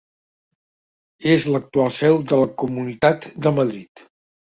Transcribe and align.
És 1.35 1.45
l'actual 1.51 1.93
seu 2.01 2.19
de 2.35 2.43
la 2.43 2.51
Comunitat 2.65 3.33
de 3.47 3.57
Madrid. 3.63 4.09